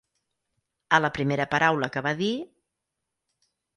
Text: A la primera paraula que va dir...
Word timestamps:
A 0.97 0.99
la 1.03 1.11
primera 1.17 1.47
paraula 1.53 1.91
que 1.97 2.03
va 2.07 2.15
dir... 2.23 2.33